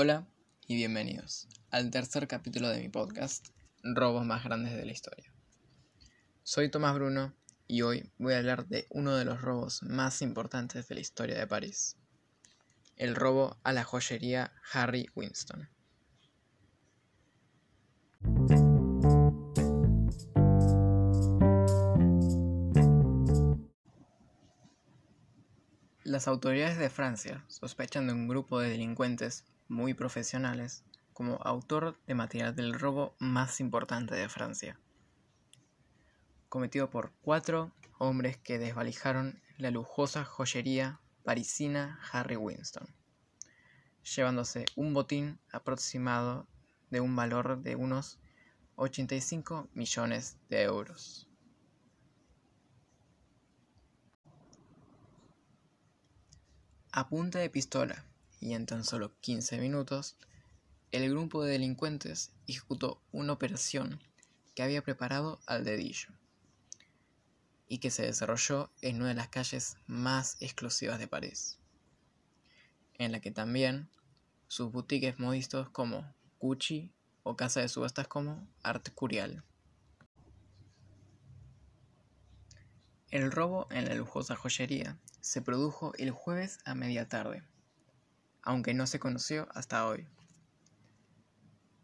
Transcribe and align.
Hola 0.00 0.28
y 0.68 0.76
bienvenidos 0.76 1.48
al 1.72 1.90
tercer 1.90 2.28
capítulo 2.28 2.68
de 2.68 2.80
mi 2.80 2.88
podcast, 2.88 3.48
Robos 3.82 4.24
más 4.24 4.44
grandes 4.44 4.76
de 4.76 4.86
la 4.86 4.92
historia. 4.92 5.34
Soy 6.44 6.70
Tomás 6.70 6.94
Bruno 6.94 7.34
y 7.66 7.82
hoy 7.82 8.08
voy 8.16 8.34
a 8.34 8.38
hablar 8.38 8.68
de 8.68 8.86
uno 8.90 9.16
de 9.16 9.24
los 9.24 9.42
robos 9.42 9.82
más 9.82 10.22
importantes 10.22 10.86
de 10.86 10.94
la 10.94 11.00
historia 11.00 11.36
de 11.36 11.48
París, 11.48 11.96
el 12.94 13.16
robo 13.16 13.56
a 13.64 13.72
la 13.72 13.82
joyería 13.82 14.52
Harry 14.72 15.08
Winston. 15.16 15.68
Las 26.04 26.28
autoridades 26.28 26.78
de 26.78 26.88
Francia 26.88 27.44
sospechan 27.48 28.06
de 28.06 28.12
un 28.12 28.28
grupo 28.28 28.60
de 28.60 28.70
delincuentes 28.70 29.44
muy 29.68 29.94
profesionales 29.94 30.84
como 31.12 31.36
autor 31.42 31.98
de 32.06 32.14
material 32.14 32.54
del 32.54 32.78
robo 32.78 33.14
más 33.18 33.60
importante 33.60 34.14
de 34.14 34.28
Francia, 34.28 34.78
cometido 36.48 36.90
por 36.90 37.12
cuatro 37.22 37.72
hombres 37.98 38.36
que 38.36 38.58
desvalijaron 38.58 39.42
la 39.58 39.70
lujosa 39.70 40.24
joyería 40.24 41.00
parisina 41.24 42.00
Harry 42.12 42.36
Winston, 42.36 42.86
llevándose 44.02 44.64
un 44.76 44.94
botín 44.94 45.38
aproximado 45.52 46.46
de 46.90 47.00
un 47.00 47.14
valor 47.14 47.62
de 47.62 47.76
unos 47.76 48.18
85 48.76 49.68
millones 49.74 50.38
de 50.48 50.62
euros. 50.62 51.28
A 56.92 57.08
punta 57.08 57.40
de 57.40 57.50
pistola 57.50 58.04
y 58.40 58.54
en 58.54 58.66
tan 58.66 58.84
solo 58.84 59.18
15 59.20 59.58
minutos, 59.58 60.16
el 60.92 61.10
grupo 61.10 61.44
de 61.44 61.52
delincuentes 61.52 62.32
ejecutó 62.46 63.02
una 63.12 63.32
operación 63.32 64.00
que 64.54 64.62
había 64.62 64.82
preparado 64.82 65.40
al 65.46 65.64
dedillo 65.64 66.08
y 67.68 67.78
que 67.78 67.90
se 67.90 68.02
desarrolló 68.02 68.70
en 68.80 68.96
una 68.96 69.08
de 69.08 69.14
las 69.14 69.28
calles 69.28 69.76
más 69.86 70.36
exclusivas 70.40 70.98
de 70.98 71.06
París, 71.06 71.58
en 72.94 73.12
la 73.12 73.20
que 73.20 73.30
también 73.30 73.90
sus 74.46 74.72
boutiques 74.72 75.18
modistos 75.18 75.68
como 75.68 76.14
Gucci 76.40 76.90
o 77.22 77.36
casa 77.36 77.60
de 77.60 77.68
subastas 77.68 78.08
como 78.08 78.48
Art 78.62 78.88
Curial. 78.94 79.44
El 83.10 83.30
robo 83.30 83.66
en 83.70 83.84
la 83.84 83.94
lujosa 83.94 84.36
joyería 84.36 84.98
se 85.20 85.42
produjo 85.42 85.92
el 85.98 86.10
jueves 86.10 86.58
a 86.64 86.74
media 86.74 87.08
tarde 87.08 87.42
aunque 88.48 88.72
no 88.72 88.86
se 88.86 88.98
conoció 88.98 89.46
hasta 89.52 89.86
hoy, 89.86 90.06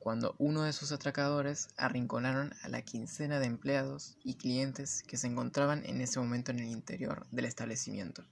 cuando 0.00 0.34
uno 0.38 0.64
de 0.64 0.72
sus 0.72 0.90
atracadores 0.90 1.68
arrinconaron 1.76 2.52
a 2.62 2.68
la 2.68 2.82
quincena 2.82 3.38
de 3.38 3.46
empleados 3.46 4.16
y 4.24 4.34
clientes 4.34 5.04
que 5.04 5.16
se 5.16 5.28
encontraban 5.28 5.86
en 5.86 6.00
ese 6.00 6.18
momento 6.18 6.50
en 6.50 6.58
el 6.58 6.66
interior 6.66 7.28
del 7.30 7.44
establecimiento. 7.44 8.24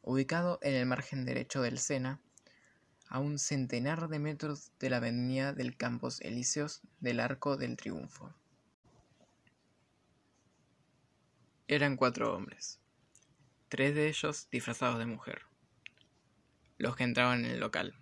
Ubicado 0.00 0.58
en 0.62 0.72
el 0.72 0.86
margen 0.86 1.26
derecho 1.26 1.60
del 1.60 1.78
Sena, 1.78 2.18
a 3.06 3.18
un 3.18 3.38
centenar 3.38 4.08
de 4.08 4.20
metros 4.20 4.72
de 4.80 4.88
la 4.88 4.96
avenida 4.96 5.52
del 5.52 5.76
Campos 5.76 6.22
Elíseos 6.22 6.80
del 7.00 7.20
Arco 7.20 7.58
del 7.58 7.76
Triunfo. 7.76 8.32
Eran 11.68 11.98
cuatro 11.98 12.34
hombres, 12.34 12.80
tres 13.68 13.94
de 13.94 14.08
ellos 14.08 14.48
disfrazados 14.50 14.98
de 14.98 15.04
mujer 15.04 15.49
los 16.80 16.96
que 16.96 17.04
entraban 17.04 17.44
en 17.44 17.50
el 17.50 17.60
local. 17.60 17.94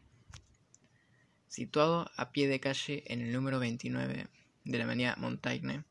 Situado 1.49 2.09
a 2.17 2.31
pie 2.31 2.47
de 2.47 2.61
calle 2.61 3.03
en 3.13 3.21
el 3.21 3.33
número 3.33 3.59
29 3.59 4.29
de 4.65 4.79
la 4.79 4.85
avenida 4.85 5.17
Montaigne 5.19 5.83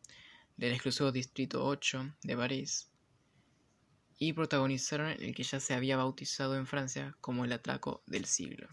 del 0.55 0.71
exclusivo 0.71 1.11
distrito 1.11 1.65
8 1.65 2.15
de 2.23 2.37
París, 2.37 2.89
y 4.17 4.31
protagonizaron 4.31 5.09
el 5.09 5.35
que 5.35 5.43
ya 5.43 5.59
se 5.59 5.73
había 5.73 5.97
bautizado 5.97 6.55
en 6.55 6.65
Francia 6.65 7.15
como 7.19 7.43
el 7.43 7.51
atraco 7.51 8.03
del 8.07 8.23
siglo. 8.23 8.69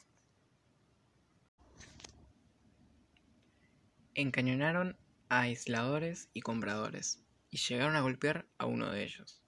Encañonaron 4.14 4.96
a 5.28 5.40
aisladores 5.40 6.28
y 6.32 6.40
compradores 6.40 7.20
y 7.50 7.56
llegaron 7.56 7.96
a 7.96 8.00
golpear 8.00 8.46
a 8.58 8.66
uno 8.66 8.92
de 8.92 9.02
ellos. 9.02 9.42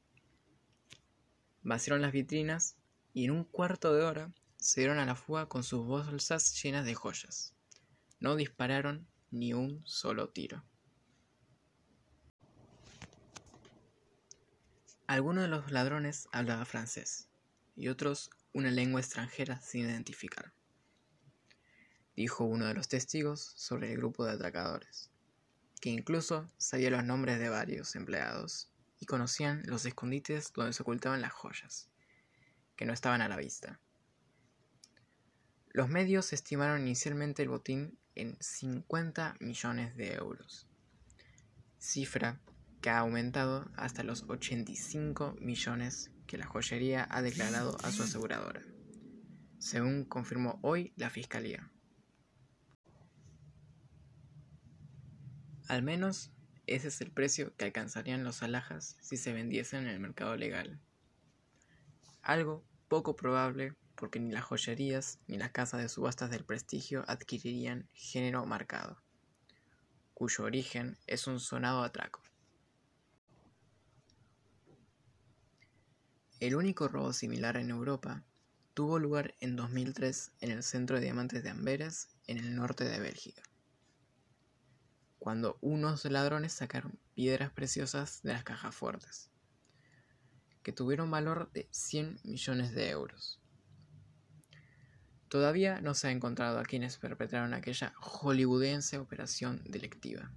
Vaciaron 1.62 2.03
las 2.03 2.10
vitrinas 2.10 2.77
y 3.15 3.27
en 3.27 3.31
un 3.31 3.44
cuarto 3.44 3.94
de 3.94 4.03
hora 4.03 4.33
se 4.66 4.81
dieron 4.81 4.99
a 4.99 5.06
la 5.06 5.15
fuga 5.15 5.47
con 5.47 5.62
sus 5.62 5.87
bolsas 5.87 6.60
llenas 6.60 6.84
de 6.84 6.97
joyas. 6.97 7.54
No 8.19 8.34
dispararon 8.34 9.06
ni 9.31 9.54
un 9.54 9.87
solo 9.87 10.31
tiro. 10.31 10.65
Algunos 15.06 15.44
de 15.44 15.49
los 15.49 15.71
ladrones 15.71 16.27
hablaban 16.32 16.66
francés 16.66 17.28
y 17.77 17.87
otros 17.87 18.28
una 18.53 18.72
lengua 18.72 19.00
extranjera 19.00 19.60
sin 19.60 19.82
identificar, 19.82 20.53
dijo 22.16 22.43
uno 22.43 22.66
de 22.66 22.75
los 22.75 22.88
testigos 22.88 23.53
sobre 23.54 23.93
el 23.93 23.98
grupo 23.98 24.25
de 24.25 24.33
atracadores, 24.33 25.12
que 25.81 25.91
incluso 25.91 26.50
sabía 26.59 26.91
los 26.91 27.04
nombres 27.04 27.38
de 27.38 27.50
varios 27.50 27.94
empleados 27.94 28.69
y 28.98 29.06
conocían 29.06 29.62
los 29.66 29.87
escondites 29.87 30.53
donde 30.53 30.72
se 30.72 30.83
ocultaban 30.83 31.21
las 31.21 31.33
joyas, 31.33 31.88
que 32.75 32.84
no 32.84 32.93
estaban 32.93 33.21
a 33.21 33.28
la 33.28 33.37
vista. 33.37 33.78
Los 35.76 35.91
medios 35.91 36.32
estimaron 36.32 36.81
inicialmente 36.81 37.42
el 37.42 37.50
botín 37.50 37.98
en 38.14 38.38
50 38.41 39.37
millones 39.41 39.94
de 39.94 40.14
euros, 40.14 40.66
cifra 41.78 42.41
que 42.81 42.88
ha 42.88 43.00
aumentado 43.00 43.70
hasta 43.76 44.03
los 44.03 44.25
85 44.26 45.36
millones 45.38 46.12
que 46.26 46.38
la 46.38 46.47
joyería 46.47 47.06
ha 47.10 47.20
declarado 47.20 47.76
a 47.82 47.92
su 47.92 48.04
aseguradora, 48.04 48.62
según 49.59 50.06
confirmó 50.06 50.59
hoy 50.62 50.94
la 50.97 51.10
Fiscalía. 51.10 51.70
Al 55.69 55.82
menos 55.82 56.32
ese 56.66 56.88
es 56.88 57.03
el 57.03 57.10
precio 57.10 57.54
que 57.54 57.66
alcanzarían 57.66 58.25
los 58.25 58.42
alhajas 58.42 58.97
si 59.03 59.19
se 59.19 59.34
vendiesen 59.34 59.82
en 59.82 59.88
el 59.88 60.00
mercado 60.00 60.36
legal. 60.36 60.81
Algo 62.22 62.65
poco 62.88 63.15
probable 63.15 63.75
porque 63.97 64.21
ni 64.21 64.31
las 64.31 64.45
joyerías 64.45 65.19
ni 65.27 65.39
las 65.39 65.51
casas 65.51 65.81
de 65.81 65.89
subastas 65.89 66.31
del 66.31 66.45
prestigio 66.45 67.05
adquirirían 67.09 67.89
género 67.93 68.47
marcado, 68.47 69.03
cuyo 70.15 70.45
origen 70.45 70.99
es 71.07 71.27
un 71.27 71.41
sonado 71.41 71.83
atraco. 71.83 72.23
El 76.39 76.55
único 76.55 76.87
robo 76.87 77.15
similar 77.15 77.57
en 77.57 77.71
Europa 77.71 78.23
tuvo 78.75 78.99
lugar 78.99 79.34
en 79.41 79.57
2003 79.57 80.33
en 80.41 80.51
el 80.51 80.63
centro 80.63 80.97
de 80.97 81.05
diamantes 81.05 81.43
de 81.43 81.49
Amberes, 81.49 82.09
en 82.27 82.37
el 82.37 82.55
norte 82.55 82.84
de 82.84 83.01
Bélgica, 83.01 83.43
cuando 85.19 85.57
unos 85.63 86.05
ladrones 86.05 86.53
sacaron 86.53 87.01
piedras 87.15 87.51
preciosas 87.51 88.23
de 88.23 88.34
las 88.34 88.45
cajas 88.45 88.75
fuertes, 88.75 89.31
que 90.63 90.73
tuvieron 90.73 91.11
valor 91.11 91.51
de 91.53 91.69
100 91.71 92.21
millones 92.25 92.75
de 92.75 92.91
euros. 92.91 93.41
Todavía 95.28 95.81
no 95.81 95.94
se 95.94 96.09
ha 96.09 96.10
encontrado 96.12 96.59
a 96.59 96.64
quienes 96.64 96.98
perpetraron 96.98 97.53
aquella 97.53 97.92
hollywoodense 97.97 98.98
operación 98.98 99.62
delictiva. 99.64 100.31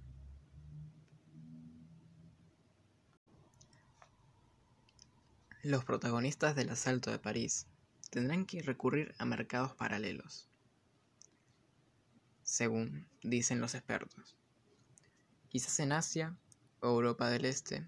Los 5.62 5.84
protagonistas 5.84 6.56
del 6.56 6.70
asalto 6.70 7.10
de 7.10 7.18
París 7.18 7.66
tendrán 8.10 8.46
que 8.46 8.62
recurrir 8.62 9.14
a 9.18 9.26
mercados 9.26 9.74
paralelos, 9.74 10.48
según 12.42 13.06
dicen 13.22 13.60
los 13.60 13.74
expertos. 13.74 14.36
Quizás 15.48 15.78
en 15.80 15.92
Asia 15.92 16.36
o 16.80 16.88
Europa 16.88 17.28
del 17.28 17.44
Este, 17.44 17.86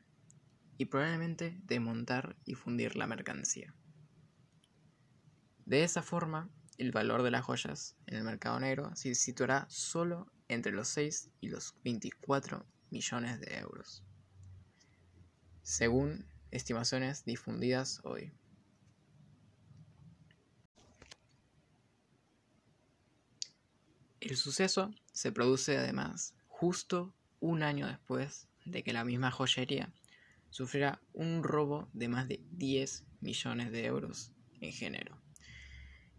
y 0.79 0.85
probablemente 0.85 1.59
desmontar 1.65 2.37
y 2.44 2.55
fundir 2.55 2.94
la 2.97 3.06
mercancía. 3.06 3.75
De 5.65 5.85
esa 5.85 6.03
forma, 6.03 6.50
el 6.79 6.93
valor 6.93 7.23
de 7.23 7.31
las 7.31 7.45
joyas 7.45 7.97
en 8.07 8.17
el 8.17 8.25
mercado 8.25 8.59
negro 8.61 8.95
se 8.95 9.15
situará 9.15 9.67
solo 9.69 10.31
entre 10.49 10.73
los 10.73 10.89
6 10.89 11.31
y 11.41 11.49
los 11.49 11.75
24 11.85 12.65
millones 12.91 13.41
de 13.41 13.59
euros, 13.59 14.03
según 15.63 16.27
estimaciones 16.51 17.25
difundidas 17.25 18.01
hoy. 18.05 18.33
El 24.21 24.37
suceso 24.37 24.95
se 25.13 25.33
produce 25.33 25.77
además 25.77 26.35
justo 26.49 27.13
un 27.41 27.63
año 27.63 27.87
después 27.87 28.47
de 28.65 28.85
que 28.85 28.93
la 28.93 29.05
misma 29.05 29.31
joyería 29.31 29.93
sufriera 30.51 31.01
un 31.13 31.43
robo 31.43 31.89
de 31.93 32.09
más 32.09 32.29
de 32.29 32.41
10 32.53 33.05
millones 33.21 33.73
de 33.73 33.87
euros 33.87 34.31
en 34.61 34.73
género 34.73 35.23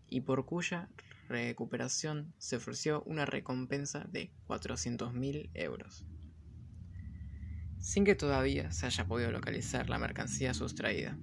y 0.10 0.22
por 0.22 0.46
cuya 0.46 0.90
recuperación 1.28 2.34
se 2.38 2.58
ofreció 2.58 3.04
una 3.04 3.26
recompensa 3.26 4.06
de 4.12 4.32
400.000 4.48 5.50
euros, 5.54 6.06
sin 7.80 8.06
que 8.06 8.16
todavía 8.16 8.72
se 8.72 8.86
haya 8.86 9.08
podido 9.08 9.32
localizar 9.32 9.90
la 9.90 9.98
mercancía 9.98 10.54
sustraída. 10.54 11.18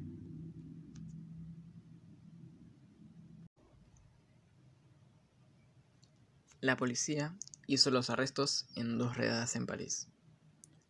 La 6.61 6.77
policía 6.77 7.35
hizo 7.67 7.91
los 7.91 8.11
arrestos 8.11 8.67
en 8.77 8.99
dos 8.99 9.17
redadas 9.17 9.57
en 9.57 9.67
París, 9.67 10.09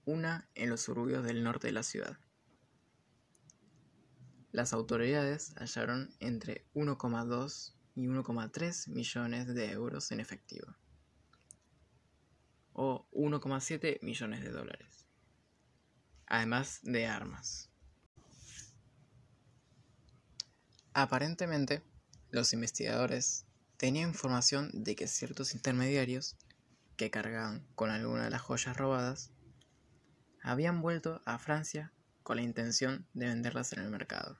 una 0.04 0.48
en 0.56 0.68
los 0.68 0.80
suburbios 0.80 1.24
del 1.24 1.44
norte 1.44 1.68
de 1.68 1.72
la 1.72 1.84
ciudad. 1.84 2.18
Las 4.50 4.72
autoridades 4.72 5.54
hallaron 5.56 6.12
entre 6.18 6.66
1,2 6.74 7.74
y 8.00 8.06
1,3 8.06 8.88
millones 8.88 9.46
de 9.46 9.70
euros 9.72 10.10
en 10.10 10.20
efectivo, 10.20 10.74
o 12.72 13.06
1,7 13.12 14.00
millones 14.00 14.42
de 14.42 14.50
dólares, 14.50 15.04
además 16.26 16.80
de 16.82 17.06
armas. 17.06 17.68
Aparentemente, 20.94 21.82
los 22.30 22.54
investigadores 22.54 23.44
tenía 23.76 24.02
información 24.02 24.70
de 24.72 24.96
que 24.96 25.06
ciertos 25.06 25.54
intermediarios 25.54 26.36
que 26.96 27.10
cargaban 27.10 27.66
con 27.74 27.90
alguna 27.90 28.24
de 28.24 28.30
las 28.30 28.40
joyas 28.40 28.76
robadas 28.76 29.30
habían 30.42 30.80
vuelto 30.80 31.20
a 31.26 31.38
Francia 31.38 31.92
con 32.22 32.36
la 32.36 32.42
intención 32.42 33.06
de 33.12 33.26
venderlas 33.26 33.74
en 33.74 33.80
el 33.80 33.90
mercado. 33.90 34.38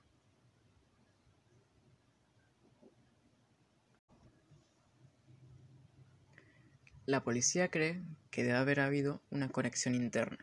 La 7.07 7.23
policía 7.23 7.71
cree 7.71 8.03
que 8.29 8.43
debe 8.43 8.57
haber 8.57 8.79
habido 8.79 9.21
una 9.31 9.49
conexión 9.49 9.95
interna. 9.95 10.37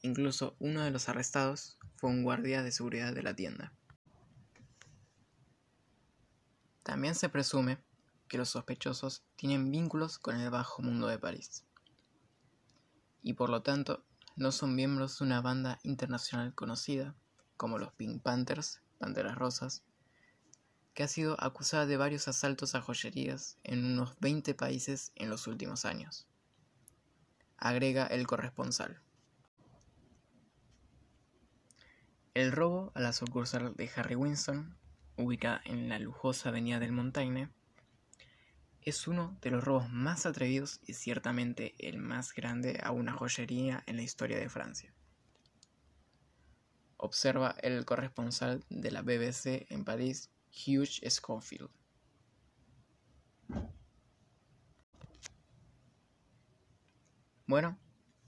Incluso 0.00 0.56
uno 0.58 0.82
de 0.82 0.90
los 0.90 1.08
arrestados 1.08 1.78
fue 1.94 2.10
un 2.10 2.24
guardia 2.24 2.64
de 2.64 2.72
seguridad 2.72 3.14
de 3.14 3.22
la 3.22 3.36
tienda. 3.36 3.72
También 6.82 7.14
se 7.14 7.28
presume 7.28 7.78
que 8.26 8.36
los 8.36 8.48
sospechosos 8.48 9.22
tienen 9.36 9.70
vínculos 9.70 10.18
con 10.18 10.40
el 10.40 10.50
bajo 10.50 10.82
mundo 10.82 11.06
de 11.06 11.20
París. 11.20 11.64
Y 13.22 13.34
por 13.34 13.48
lo 13.48 13.62
tanto, 13.62 14.04
no 14.34 14.50
son 14.50 14.74
miembros 14.74 15.18
de 15.18 15.24
una 15.24 15.40
banda 15.40 15.78
internacional 15.84 16.52
conocida, 16.52 17.14
como 17.56 17.78
los 17.78 17.92
Pink 17.92 18.22
Panthers, 18.22 18.82
Panteras 18.98 19.36
Rosas, 19.36 19.84
que 20.94 21.02
ha 21.02 21.08
sido 21.08 21.42
acusada 21.42 21.86
de 21.86 21.96
varios 21.96 22.28
asaltos 22.28 22.74
a 22.74 22.82
joyerías 22.82 23.58
en 23.64 23.84
unos 23.84 24.18
20 24.20 24.54
países 24.54 25.12
en 25.14 25.30
los 25.30 25.46
últimos 25.46 25.84
años. 25.84 26.26
Agrega 27.56 28.06
el 28.06 28.26
corresponsal. 28.26 29.00
El 32.34 32.52
robo 32.52 32.92
a 32.94 33.00
la 33.00 33.12
sucursal 33.12 33.74
de 33.74 33.90
Harry 33.94 34.14
Winston, 34.14 34.76
ubicada 35.16 35.60
en 35.64 35.88
la 35.88 35.98
lujosa 35.98 36.48
avenida 36.48 36.80
del 36.80 36.92
Montaigne, 36.92 37.50
es 38.80 39.06
uno 39.06 39.38
de 39.40 39.50
los 39.50 39.62
robos 39.62 39.90
más 39.90 40.26
atrevidos 40.26 40.80
y 40.86 40.94
ciertamente 40.94 41.74
el 41.78 41.98
más 41.98 42.34
grande 42.34 42.80
a 42.82 42.90
una 42.90 43.12
joyería 43.12 43.82
en 43.86 43.96
la 43.96 44.02
historia 44.02 44.38
de 44.38 44.48
Francia. 44.48 44.92
Observa 46.96 47.54
el 47.62 47.84
corresponsal 47.84 48.64
de 48.70 48.90
la 48.90 49.02
BBC 49.02 49.66
en 49.70 49.84
París, 49.84 50.30
Hugh 50.52 50.86
Schofield. 50.86 51.70
Bueno, 57.46 57.78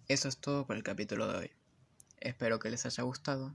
eso 0.08 0.28
es 0.28 0.38
todo 0.38 0.66
por 0.66 0.76
el 0.76 0.82
capítulo 0.82 1.26
de 1.28 1.38
hoy. 1.38 1.50
Espero 2.18 2.58
que 2.58 2.70
les 2.70 2.84
haya 2.84 3.02
gustado 3.04 3.54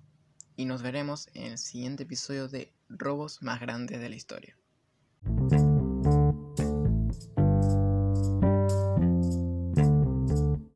y 0.55 0.65
nos 0.65 0.81
veremos 0.81 1.29
en 1.33 1.51
el 1.51 1.57
siguiente 1.57 2.03
episodio 2.03 2.47
de 2.47 2.73
Robos 2.89 3.41
más 3.41 3.59
grandes 3.59 3.99
de 3.99 4.09
la 4.09 4.15
historia. 4.15 4.57